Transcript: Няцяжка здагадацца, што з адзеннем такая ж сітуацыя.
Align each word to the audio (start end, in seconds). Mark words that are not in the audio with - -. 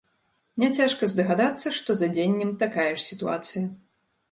Няцяжка 0.63 1.09
здагадацца, 1.13 1.67
што 1.81 1.89
з 2.01 2.09
адзеннем 2.09 2.57
такая 2.65 2.89
ж 2.97 3.07
сітуацыя. 3.11 3.65